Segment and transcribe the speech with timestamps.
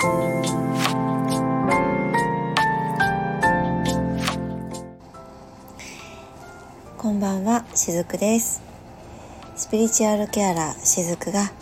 [0.00, 0.06] こ
[7.10, 8.62] んばんはしずくです。
[9.56, 11.52] スピリチュアルケアラーしずくが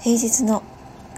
[0.00, 0.62] 平日の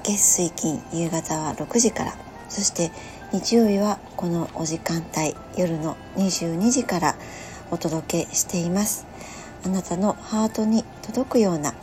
[0.03, 2.17] 月水金夕方は6時から
[2.49, 2.91] そして
[3.33, 7.15] 日曜日はこのお時間帯夜の22時から
[7.71, 9.07] お届けしています。
[9.65, 11.75] あなたのハートに届くような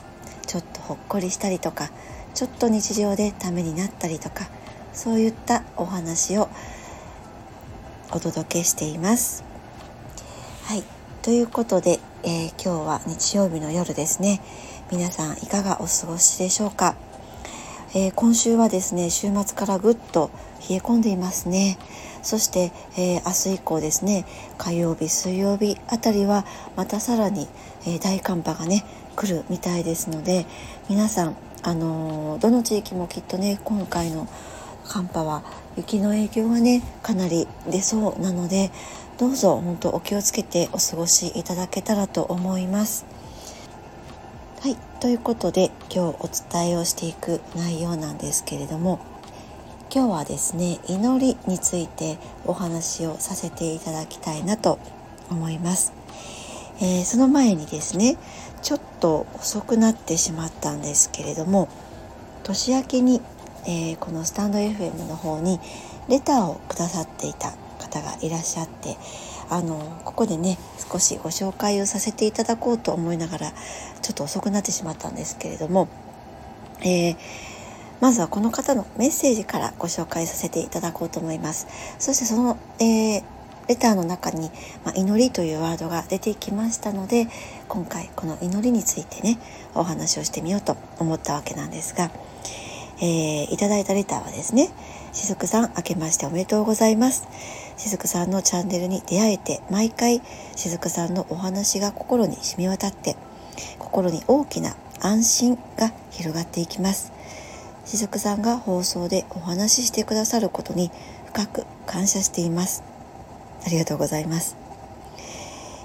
[0.46, 1.90] ちょっとほっこりしたりとか
[2.34, 4.48] ちょっと日常でためになったりとか
[4.94, 6.50] そういったお話を
[8.12, 9.44] お届けしています。
[10.66, 10.84] はい。
[11.22, 14.42] ということで、えー、今日は日曜日の夜ですね。
[14.92, 16.96] 皆さんいかがお過ごしでしょうか？
[17.94, 20.30] えー、今週はですね週末からぐっと
[20.70, 21.78] 冷え込んでいますね。
[22.24, 24.26] そして、えー、明日以降ですね
[24.58, 27.48] 火曜日水曜日あたりはまたさらに、
[27.86, 28.84] え、大寒波がね
[29.16, 30.46] 来るみたいですので
[30.90, 34.26] 皆さんあのどの地域もきっとね今回の
[34.86, 35.44] 寒波は
[35.76, 38.72] 雪の影響がねかなり出そうなので
[39.18, 43.06] どうぞ本当お気をつけてお過ごしいただけたらと思います。
[44.62, 49.02] はいということで今日お伝えをしていく内容なんですけれども
[49.94, 54.80] 今日はですね祈りについてお話をさせていただきたいなと
[55.30, 55.92] 思います、
[56.80, 58.18] えー、その前にですね
[59.00, 61.70] と遅くなってしまったんですけれども
[62.44, 63.22] 年明けに、
[63.66, 65.60] えー、このスタンド FM の方に
[66.10, 68.98] レターをくださっていた方がいらっしゃって
[69.50, 70.58] あのここでね
[70.92, 73.52] 少しご紹介をさせていただこうと思いながら
[74.02, 75.88] ちょっと遅くなってしまったんですけれども、
[76.82, 77.18] えー、
[78.02, 81.68] まずはこの方のメッセージからご紹介させていただこうと思います。
[82.00, 83.24] そしてその、えー、
[83.68, 84.50] レターの中に、
[84.86, 87.28] まあ、祈りというワードが出てきましたので
[87.68, 89.40] 今回この祈りについてね
[89.76, 92.10] お話をしてみようと思ったわけなんですが、
[93.02, 94.70] えー、いただいたレターはですね
[95.14, 97.28] しずくさん明けましておめでとうございます。
[97.78, 100.22] しずくさんのチャンネルに出会えて毎回
[100.56, 103.16] しずくさんのお話が心に染み渡って
[103.78, 107.12] 心に大きな安心が広がっていきます。
[107.86, 110.92] しずくさんが放送でお話ししてくださることに
[111.28, 112.97] 深く感謝しています。
[113.66, 114.56] ありがとうございます、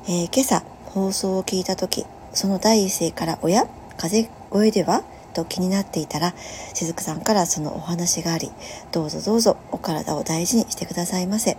[0.07, 3.67] えー、今朝放送を聞いた時その第一声から「おや
[3.97, 5.03] 風声では?」
[5.33, 6.35] と気になっていたら
[6.75, 8.51] しずくさんからそのお話があり
[8.91, 11.57] どうぞどうぞお体を大事にしてくださいませ。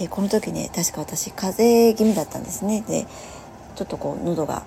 [0.00, 2.82] えー、この時ね確か私風邪気味だったんですね。
[2.88, 3.06] で
[3.76, 4.62] ちょっとこう喉が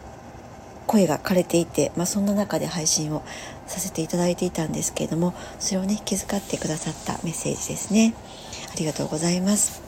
[0.87, 3.21] 声が枯れていて、まあ、そんな中で配信を
[3.65, 8.13] させていただいていたんですけれどもそれをね気遣ってくださったメッセージですね。
[8.73, 9.81] ありがとうございます、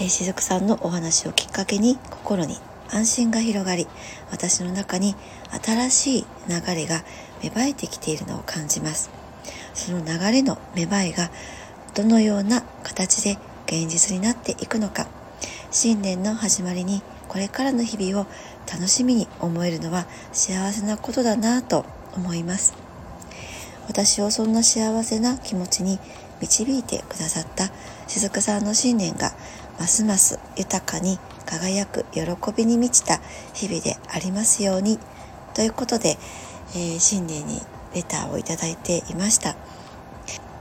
[0.00, 2.56] えー、しずくさんのお話をきっかけに心に
[2.90, 3.86] 安心が広がり
[4.30, 5.14] 私の中に
[5.62, 7.02] 新しい流れが
[7.42, 9.10] 芽生えてきているのを感じます。
[9.74, 11.30] その流れの芽生えが
[11.94, 15.06] どのような形で現実になっていくのか
[15.70, 18.26] 新年の始まりにこれからの日々を
[18.70, 22.74] 楽しみに思えるのは幸せなことだなぁと思います。
[23.88, 25.98] 私をそんな幸せな気持ちに
[26.40, 27.70] 導いてくださった
[28.06, 29.32] 雫さんの信念が
[29.78, 32.22] ますます豊かに輝く喜
[32.56, 33.20] びに満ちた
[33.54, 34.98] 日々でありますように
[35.54, 36.16] ということで、
[36.74, 37.60] えー、新年に
[37.94, 39.56] レターをいただいていました、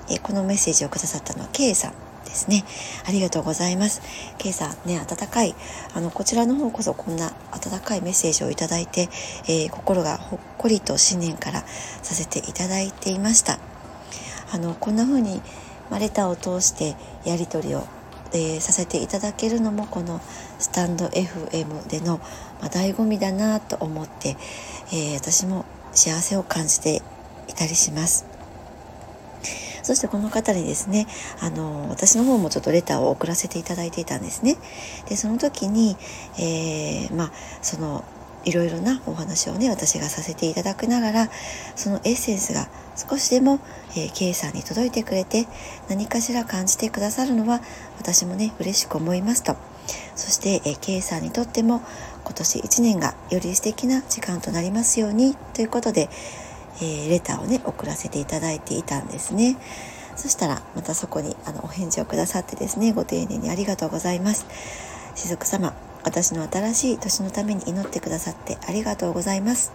[0.09, 1.93] えー、このメッセージをくださったのは K さん
[2.27, 2.63] ですね。
[3.07, 4.01] ありがとうございます。
[4.39, 5.55] 今朝ね、温かい、
[5.93, 9.09] あの、こちらの方こそこんな温かいメッセージをいただいて、
[9.47, 13.59] えー、心がほっこりと新年からさせていただいていました。
[14.51, 15.41] あの、こんな風に、
[15.89, 17.87] まレターを通してやり取りを
[18.33, 20.21] えー、させていただけるのもこの
[20.59, 22.17] スタンド FM での、
[22.61, 24.37] まあ、醍醐味だなと思って、
[24.91, 27.01] えー、私も幸せを感じて
[27.47, 28.25] いたりします。
[29.87, 31.07] そしてこの方にですね、
[31.39, 34.57] あの、私の方もちょっとレターを送らせていただいていたんですね。
[35.07, 35.95] で、その時に、
[36.37, 38.03] えー、まあ、その、
[38.47, 41.29] いろいろなお話をね、私がさせていただくながら、
[41.75, 43.59] そのエッセンスが少しでも、
[43.91, 45.47] えー、K さんに届いてくれて、
[45.89, 47.61] 何かしら感じてくださるのは、
[47.99, 49.55] 私もね、嬉しく思いますと。
[50.15, 51.81] そして、えー、K さんにとっても、
[52.23, 56.09] 今年1年がより素敵な時間となりますように、ということで、
[56.81, 59.57] えー、レターをね送らせていただいていたんですね
[60.15, 64.45] そしたらまたそこにあのお返事をくださってですねご丁寧にありがとうございます
[65.15, 65.73] しずく様
[66.07, 69.73] 私の新しい年のために祈ってくださってありがとうございます。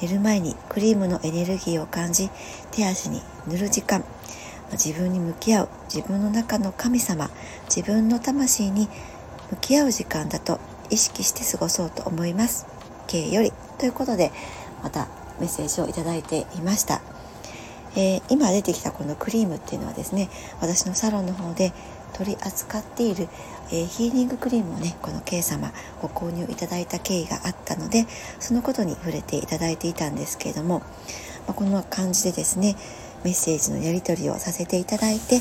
[0.00, 2.30] 寝る前にクリームのエネルギーを感じ
[2.72, 4.04] 手足に塗る時間。
[4.72, 7.30] 自分に向き合う自分の中の神様
[7.74, 8.88] 自分の魂に
[9.50, 10.58] 向き合う時間だと
[10.90, 12.66] 意識して過ごそうと思います。
[13.06, 13.52] K より。
[13.78, 14.32] ということで
[14.82, 15.06] また
[15.38, 17.02] メッセージをいただいていました、
[17.96, 20.28] えー、今出てきたこのクリームっていうのはですね
[20.60, 21.72] 私のサロンの方で
[22.12, 23.28] 取り扱っている、
[23.70, 28.06] えー、ヒーリングクリームをねこの K 様ご購入いただいた経緯があったので
[28.38, 30.80] そのことに触れていただいていたんですけれども、
[31.46, 32.76] まあ、こんな感じでですね
[33.24, 35.40] メッセージのやり取りをさせていただいて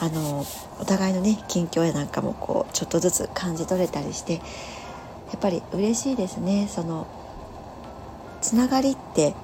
[0.00, 0.46] あの
[0.80, 4.40] お互いのね近況やなんかもこうちょっとずつ感じ取れたりしてや
[5.36, 6.68] っぱり嬉しいですね。
[6.70, 7.06] その
[8.40, 9.34] つながりって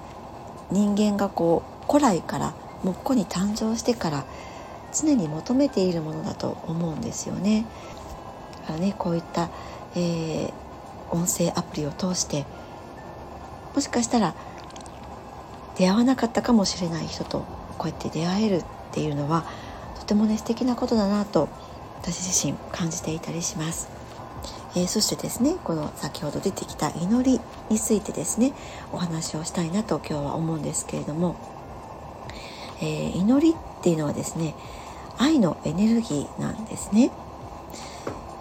[0.71, 4.25] 人間がこう古来からもうここに誕生してから
[4.95, 7.67] 常に求めているものだと思うんですよね。
[8.63, 9.51] だからねこういった、
[9.95, 10.53] えー、
[11.11, 12.47] 音声アプリを通して
[13.75, 14.35] もしかしたら
[15.77, 17.41] 出会わなかったかもしれない人と
[17.77, 19.45] こうやって出会えるっていうのは
[19.99, 21.49] とてもね素敵なことだなと
[22.01, 23.89] 私自身感じていたりします。
[24.77, 28.53] えー、そしてですねこの先ほど出てきた祈りについてですね
[28.93, 31.37] お話をしたいなと今日は思うんですけれども、
[32.81, 34.55] えー、祈りっていうのはですね
[35.19, 37.11] 愛のエネルギーなんですね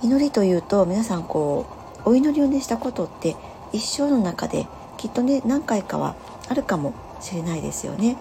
[0.01, 1.65] 祈りというと皆さんこ
[2.05, 3.35] うお祈りをねしたことって
[3.71, 4.67] 一生の中で
[4.97, 6.15] きっとね何回かは
[6.49, 8.17] あるかもしれないですよね。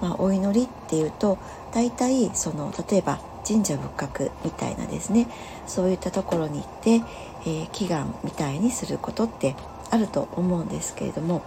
[0.00, 1.38] まあ、お祈りっていうと
[1.72, 5.28] 大体その例えば神社仏閣みたいなですね
[5.66, 9.54] そういったところに行って、えー、祈願みたいにすることって
[9.90, 11.44] あると思うんですけれども、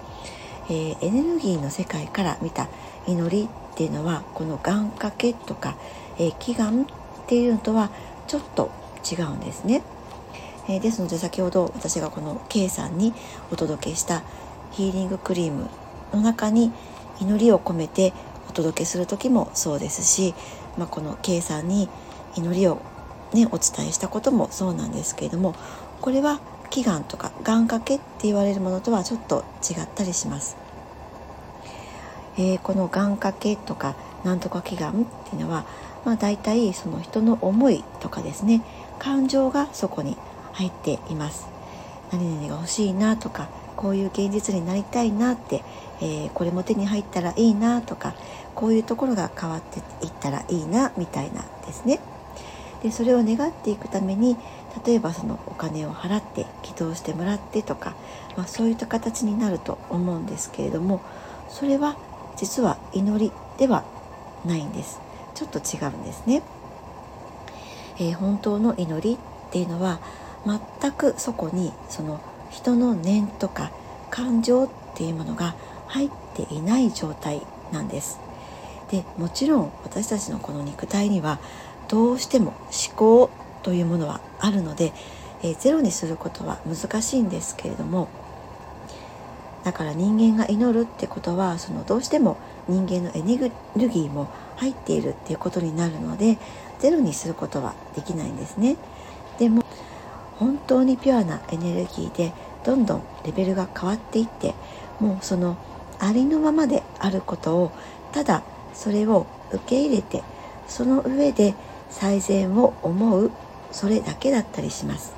[0.70, 2.68] えー、エネルギーの世界から見た
[3.08, 5.76] 祈りっていうのはこの願掛けとか、
[6.20, 6.86] え、祈願っ
[7.28, 7.90] ていうのとは
[8.28, 8.72] ちょっと
[9.10, 9.84] 違うんですね。
[10.68, 13.14] え、ですので先ほど私がこの K さんに
[13.52, 14.24] お届けした
[14.72, 15.70] ヒーリングクリーム
[16.14, 16.72] の中に
[17.22, 18.14] 祈りを込めて
[18.50, 20.34] お届けする時もそうですし、
[20.78, 21.90] まあ、この K さんに
[22.36, 22.82] 祈りを、
[23.34, 25.56] ね、お伝えしたこともそうなんですけれども
[26.02, 26.40] これは
[26.70, 30.58] 祈願とか願掛けって言われるものとはちょっと違ったりします。
[32.38, 34.96] えー、この願掛けとかなんとか祈願っ
[35.30, 35.66] ていうのは、
[36.08, 38.64] まあ、大体その人の思いとかですね
[38.98, 40.16] 感情がそこに
[40.54, 41.50] 入っています。
[42.14, 45.66] 何々が欲しいなとかこういう現実になりたいなって、
[46.00, 48.16] えー、これも手に入ったらいいなとか
[48.56, 52.00] こういうところが変わっていったらいいなみたいなですね。
[52.82, 54.38] でそれを願っていくために
[54.86, 57.96] 例えばそのお金を払って祈祷してもらってとか、
[58.38, 61.02] まあ、そういった形になると思うんですけれども
[61.50, 61.98] それは
[62.38, 63.84] 実は祈りでは
[64.46, 65.02] ないんです
[65.38, 66.42] ちょっと違うんですね。
[68.00, 70.00] えー、本当の祈りっていうのは
[70.82, 72.20] 全くそこにその
[72.50, 73.72] 人の念とか
[74.10, 75.56] 感情っていうものが
[75.86, 78.20] 入っていない状態なんです。
[78.90, 81.38] でもちろん私たちのこの肉体には
[81.88, 82.54] どうしても
[82.88, 83.30] 思考
[83.62, 84.92] というものはあるので、
[85.44, 88.08] えー、ゼロにすることは難しいんですけれども
[89.64, 92.38] だから人間が祈るってことはそのどうしても
[92.68, 94.28] 人間のエネルギーも
[94.58, 96.38] 入っているっていうことになるので
[96.80, 98.78] ゼロにすることはできないんですね。
[99.40, 99.64] でも
[100.38, 102.34] 本当にピュアなエネルギーで
[102.64, 104.54] どんどんレベルが変わっていって
[105.00, 105.58] もうその
[106.00, 107.72] ありのままであることを
[108.12, 108.44] ただ
[108.74, 110.24] それを受け入れて
[110.68, 111.56] その上で
[111.90, 113.32] 最善を思う
[113.72, 115.14] それだけだったりします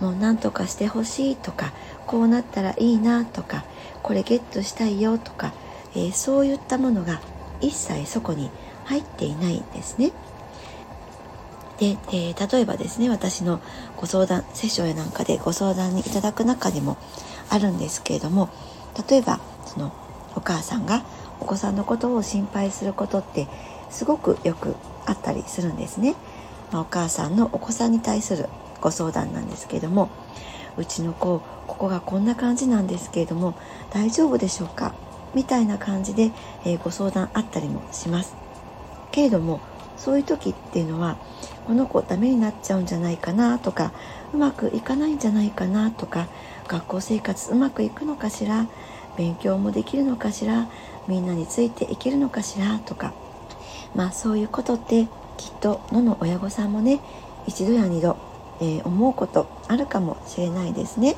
[0.00, 1.72] もう何とかしてほしいとか
[2.06, 3.64] こうなったらいいなとか
[4.02, 5.54] これゲットしたいよとか、
[5.94, 7.20] えー、そういったものが
[7.60, 8.50] 一切そこに
[8.84, 10.12] 入っていないんですね。
[11.78, 13.60] で、えー、例えばですね私の
[13.96, 16.96] ご相談セッションやなんかでご相談にいただく中でも
[17.50, 18.48] あるんですけれども
[19.08, 19.92] 例えばその
[20.36, 21.04] お母さんが
[21.40, 23.48] お子さんのことを心配することって
[23.90, 26.14] すごくよくあったりするんですね。
[26.72, 28.48] まあ、お母さんのお子さんに対する
[28.80, 30.10] ご相談なんですけれども
[30.76, 33.54] うちの子ここがこんな感じなんですけれども
[33.90, 34.94] 大丈夫でしょうか？
[35.34, 36.30] みたいな感じで、
[36.64, 38.34] えー、ご相談あったりもします。
[39.10, 39.60] けれども
[39.96, 41.16] そういう時っていうのは
[41.66, 43.92] この子ダメになっちゃうんじゃないかなとか
[44.32, 46.26] うまくいかないんじゃないかなとか
[46.66, 48.66] 学校生活うまくいくのかしら
[49.16, 50.68] 勉強もできるのかしら
[51.06, 53.14] みんなについていけるのかしらとか
[53.94, 57.00] まあそういうことってきっと野の親御さんもね
[57.46, 58.16] 一度や二度、
[58.60, 61.16] えー、思うことあるかもしれないですね。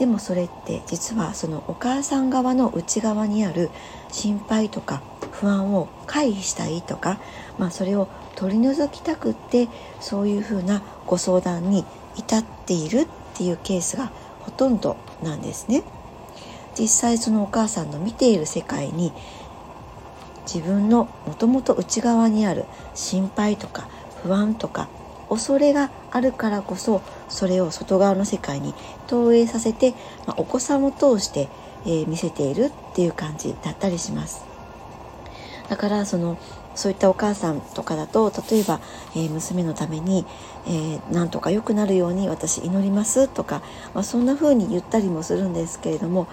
[0.00, 3.68] でもそれって実はそのお母さん側の内側にある
[4.10, 7.20] 心配とか不安を回避したいとか、
[7.58, 9.68] まあ、それを取り除きたくって
[10.00, 11.84] そういうふうなご相談に
[12.16, 15.82] 至っているっていうケースがほとんどなんですね。
[16.78, 19.12] 実際そのお母さんの見ている世界に
[20.46, 22.64] 自分のもともと内側にある
[22.94, 23.86] 心配とか
[24.22, 24.88] 不安とか
[25.30, 28.74] 恐れがあるからこそそれを外側の世界に
[29.06, 29.94] 投影させて、
[30.26, 31.48] まあ、お子さんを通して、
[31.86, 34.44] えー、見せているっていう感じだったりします。
[35.68, 36.36] だからその
[36.74, 38.80] そういったお母さんとかだと例えば、
[39.14, 40.24] えー、娘のために、
[40.66, 43.62] えー、なんとか良くなるように私祈りますとか、
[43.94, 46.28] まあ、そんな風に言ったりもするんですけれども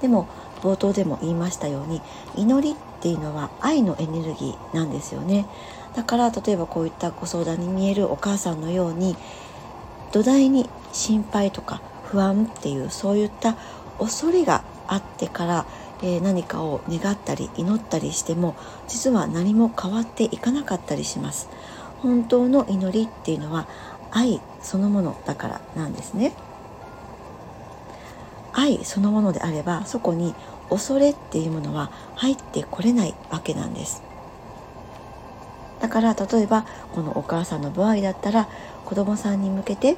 [0.00, 0.28] でも
[0.62, 2.00] 冒頭でも言いましたように
[2.36, 5.46] 祈りっていうのは愛のエネルギーなんですよね
[5.94, 9.16] だから例えばこういったご相談に見えるお母さんのように
[10.12, 13.56] 土台に心配とか不安っていうそういった
[13.98, 15.66] 恐れがあってから、
[16.02, 18.54] えー、何かを願ったり祈ったりしても
[18.88, 21.48] 実は何も変わっていかなかったりします。
[22.00, 23.68] 本当の祈りっていうのは
[24.10, 26.34] 愛そのものだからなんですね。
[28.52, 30.34] 愛そのものであればそこに
[30.68, 34.02] 恐れっていうものは入ってこれないわけなんです。
[35.82, 38.48] だから例えばこのお母さんの場合だったら
[38.86, 39.96] 子供さんに向けて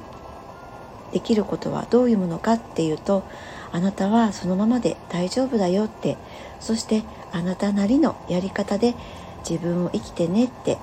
[1.13, 3.23] できることはどういうものかっていうと
[3.71, 6.17] あなたはそのままで大丈夫だよって
[6.59, 8.95] そしてあなたなりのやり方で
[9.47, 10.77] 自分を生きてねって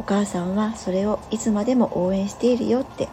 [0.00, 3.08] お母さんはそれをいつまでも応援しているよって、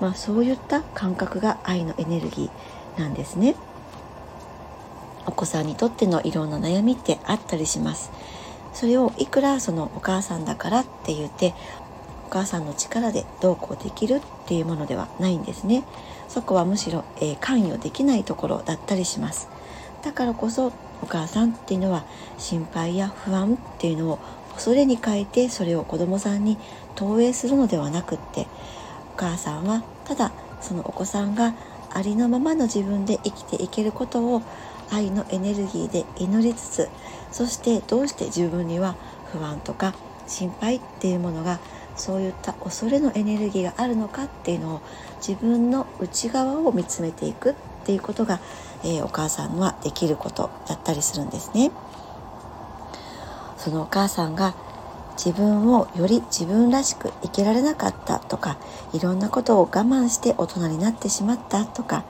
[0.00, 3.54] まあ、そういった感覚が愛のエネルギーなんですね。
[5.26, 8.10] お子さんにとってのいろんな悩みってあったりします
[8.72, 11.54] それをいくらそのお母さんだからって言って
[12.26, 15.84] お母さんの力でどうこうできるっていうものではないんですね。
[16.28, 19.48] そこはむしろ、えー、関与できないところだったりします。
[20.02, 20.72] だからこそ
[21.02, 22.04] お母さんっていうのは
[22.38, 24.18] 心配や不安っていうのを
[24.54, 26.56] 恐れに変えてそれを子供さんに
[26.94, 28.46] 投影するのではなくって
[29.14, 31.54] お母さんはただそのお子さんが
[31.92, 34.42] ありのままの自分で生きていけることを
[34.90, 36.88] 愛のエネルギーで祈りつつ
[37.32, 38.96] そしてどうして自分には
[39.32, 39.94] 不安とか
[40.26, 41.58] 心配っていうものが
[41.96, 44.80] そういった恐れのエネルギーがあるのかっていうのを
[45.16, 47.54] 自分の内側を見つめていくっ
[47.84, 48.40] ていうことが、
[48.84, 51.70] えー、お母さんはできることだったりするんですね。
[53.58, 54.54] そのお母さんが
[55.22, 58.56] 自分をより自分らしく生きられなかったとか
[58.94, 62.04] いろんなことを我慢して大人になってしまったとか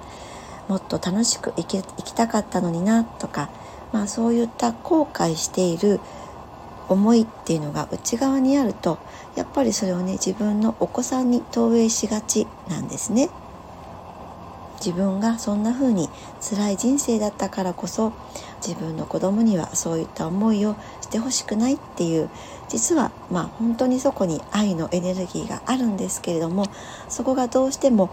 [0.71, 3.51] もっと楽しく生き生きたかったのになとか、
[3.93, 5.99] まあ、そういった後悔している
[6.89, 8.99] 思いっていうのが内側にあると
[9.35, 13.31] やっぱりそれをね自分のお子さんに投影しがちなんですね。
[14.79, 16.09] 自分がそんな風に
[16.41, 18.15] 辛い人生だったからこそ
[18.67, 22.31] 自分の子供にはそういった思いをしてほしくないっていう
[22.69, 26.65] 実はまあ本当にそこに愛のエネルギーがあるんですけれども
[27.11, 28.09] そこがどうしても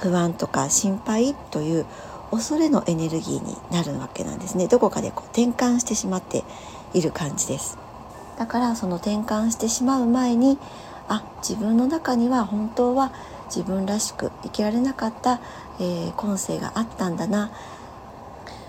[0.00, 1.86] 不安とか心配という
[2.30, 4.68] 恐れのエネルギーになるわけなんですね。
[4.68, 6.44] どこかでこう転換してしまって
[6.92, 7.78] いる感じです。
[8.38, 10.58] だからその転換してしまう前に
[11.08, 13.12] あ自分の中には本当は
[13.46, 15.40] 自分らしく生きられなかった、
[15.78, 17.50] えー、今世があったんだな。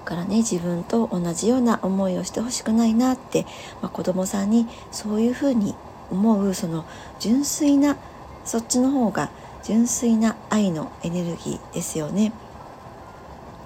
[0.08, 3.46] からね自分と同じような思いをしてほしくないなって、
[3.82, 5.76] まあ、子供さんにそういうふうに
[6.10, 6.86] 思うその
[7.20, 7.98] 純粋な
[8.46, 9.30] そっちの方が
[9.68, 12.32] 純粋な愛のエネルギーですよね。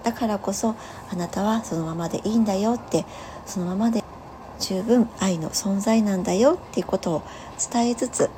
[0.04, 0.76] だからこそ
[1.12, 3.06] あなたはそのままでいいんだよって
[3.46, 4.04] そのままで
[4.60, 7.24] 十分愛の存在なんだよっていうことを
[7.72, 8.32] 伝えつつ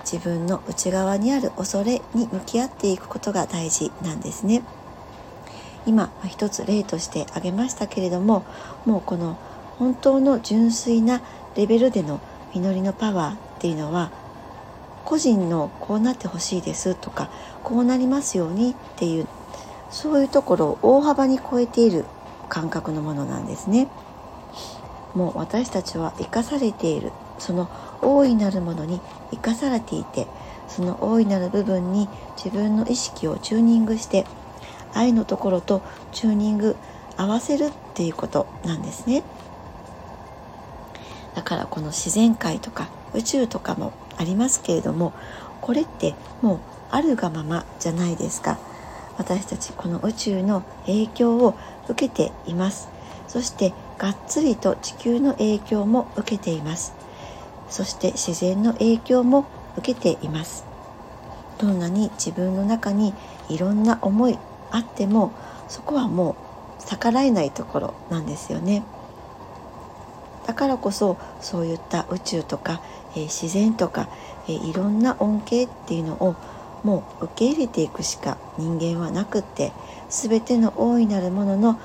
[0.00, 4.62] 自分の内側にある恐れに向き合っていくことが大事なんですね。
[5.86, 8.44] 今一つ例として挙げましたけれども
[8.84, 9.38] もうこの
[9.78, 11.22] 本当の純粋な
[11.56, 12.20] レベルでの
[12.52, 14.10] 祈りのパワーっていうのは
[15.06, 17.30] 個人のこうなってほしいですとか
[17.62, 19.28] こうなりますようにっていう
[19.88, 22.04] そういうところを大幅に超えている
[22.48, 23.88] 感覚のものなんですね。
[25.14, 27.70] もう私たちは生かされているその
[28.02, 30.26] 大いなるものに生かされていて
[30.68, 34.26] その大いなる部分に自分の意識をチューニングして
[34.92, 35.80] 愛のところと
[36.12, 36.76] チューニング
[37.16, 39.22] 合わせるっていうことなんですね
[41.34, 45.12] だからこの自然界とか宇宙とかもありますけれども
[45.60, 46.58] これってもう
[46.90, 48.58] あるがままじゃないですか。
[49.18, 51.56] 私たちこの宇宙の影響を
[51.88, 52.88] 受けています。
[53.28, 56.94] そしてがっつりと地球の影響も受けています。
[57.68, 59.46] そして自然の影響も
[59.76, 60.64] 受けています。
[61.58, 63.14] どんなに自分の中に
[63.48, 64.38] いろんな思い
[64.70, 65.32] あっても
[65.68, 66.36] そこはも
[66.78, 68.82] う逆らえないところなんですよね。
[70.46, 72.80] だからこそそういった宇宙とか
[73.16, 74.08] え自然とか、
[74.46, 76.36] えいろんな恩恵っていうのを
[76.84, 79.72] もう受け入れていくしか人間はなくって
[80.08, 81.80] 全ての大いなるものの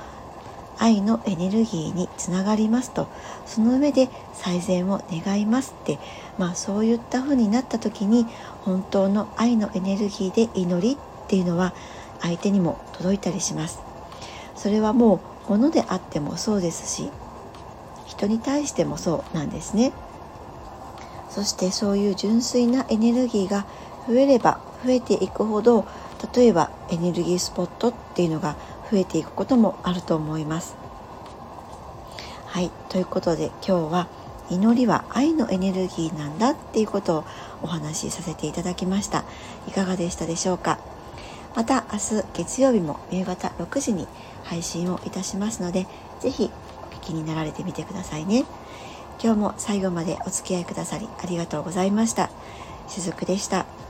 [0.78, 3.08] 愛のエネルギーにつながりますと
[3.46, 5.98] その上で最善を願いますって
[6.38, 8.26] まあそういった風になった時に
[8.64, 11.74] 本当の愛のエネルギーで祈りっていうのは
[12.20, 13.80] 相手にも届いたりします。
[14.56, 17.10] それはもう物であってもそうですし
[18.12, 19.94] 人に対してもそうなんですね。
[21.30, 23.66] そしてそういう純粋なエネルギーが
[24.06, 25.86] 増えれば増えていくほど
[26.36, 28.58] 例えばエネルギースポットっていうのが
[28.92, 30.76] 増えていくこともあると思います。
[32.48, 34.08] はいということで今日は
[34.50, 37.24] 祈りは愛のエネルギーなんだっていうことを
[37.64, 39.24] お話しさせていただきました。
[39.70, 40.80] いかがでしたでしょうか？
[41.56, 44.08] また明日月曜日も夕方6時に
[44.44, 45.88] 配信をいたしますので
[46.20, 46.52] 是非
[47.02, 48.46] 気になられてみてくださいね
[49.22, 52.30] 今日も最後までお付き合いくださりありがとうございました
[52.88, 53.81] しずくでした。